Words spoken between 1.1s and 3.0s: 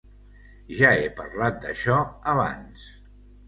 parlat d'això abans.